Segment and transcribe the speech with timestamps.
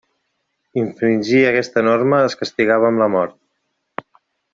[0.83, 3.37] Infringir aquesta norma es castigava amb la mort.